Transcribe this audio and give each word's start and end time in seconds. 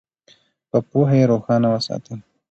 په 0.69 0.77
پوهه 0.89 1.15
یې 1.19 1.29
روښانه 1.31 1.67
وساتئ. 1.71 2.15